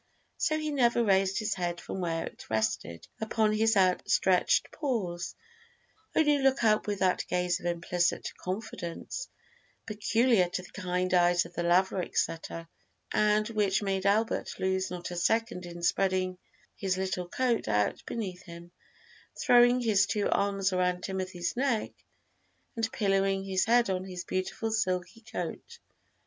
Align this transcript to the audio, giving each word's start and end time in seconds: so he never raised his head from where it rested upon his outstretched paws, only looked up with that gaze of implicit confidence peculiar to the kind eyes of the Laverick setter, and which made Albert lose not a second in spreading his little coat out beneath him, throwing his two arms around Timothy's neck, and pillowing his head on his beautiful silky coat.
so 0.35 0.57
he 0.57 0.71
never 0.71 1.03
raised 1.03 1.37
his 1.37 1.53
head 1.53 1.79
from 1.79 2.01
where 2.01 2.25
it 2.25 2.49
rested 2.49 3.07
upon 3.21 3.53
his 3.53 3.77
outstretched 3.77 4.71
paws, 4.71 5.35
only 6.15 6.39
looked 6.39 6.63
up 6.63 6.87
with 6.87 6.97
that 6.97 7.23
gaze 7.27 7.59
of 7.59 7.67
implicit 7.67 8.33
confidence 8.35 9.29
peculiar 9.85 10.49
to 10.49 10.63
the 10.63 10.71
kind 10.71 11.13
eyes 11.13 11.45
of 11.45 11.53
the 11.53 11.61
Laverick 11.61 12.17
setter, 12.17 12.67
and 13.11 13.47
which 13.49 13.83
made 13.83 14.07
Albert 14.07 14.55
lose 14.59 14.89
not 14.89 15.11
a 15.11 15.15
second 15.15 15.67
in 15.67 15.83
spreading 15.83 16.35
his 16.75 16.97
little 16.97 17.27
coat 17.29 17.67
out 17.67 18.01
beneath 18.07 18.41
him, 18.41 18.71
throwing 19.37 19.79
his 19.79 20.07
two 20.07 20.27
arms 20.31 20.73
around 20.73 21.03
Timothy's 21.03 21.55
neck, 21.55 21.91
and 22.75 22.91
pillowing 22.91 23.43
his 23.43 23.65
head 23.65 23.87
on 23.91 24.05
his 24.05 24.23
beautiful 24.23 24.71
silky 24.71 25.21
coat. 25.21 25.77